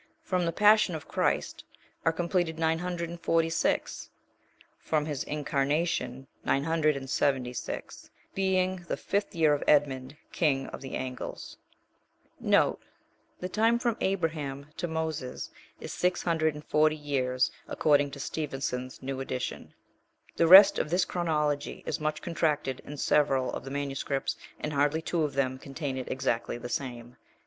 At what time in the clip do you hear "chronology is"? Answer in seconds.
21.05-21.99